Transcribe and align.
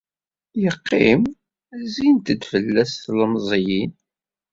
Yeqqim, 0.61 1.21
zzint-d 1.91 2.41
fell-as 2.51 2.91
tlemẓiyin. 3.03 3.91